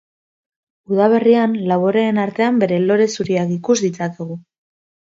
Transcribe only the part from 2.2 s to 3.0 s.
artean bere